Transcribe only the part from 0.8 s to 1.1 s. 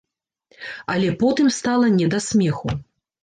Але